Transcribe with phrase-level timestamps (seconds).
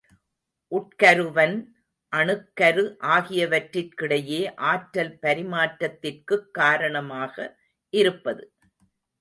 [0.71, 1.73] உட்கருவன்,
[2.15, 7.59] அணுக்கரு ஆகியவற்றிற் கிடையே ஆற்றல் பரிமாற்றத்திற்குக் காரணமாக
[7.89, 8.53] இருப்பது.